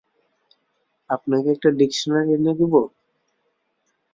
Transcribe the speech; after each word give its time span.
আপনাকে 1.09 1.47
একটা 1.51 1.69
ডিকশনারি 1.79 2.29
এনে 2.35 2.53
দিব? 2.59 2.73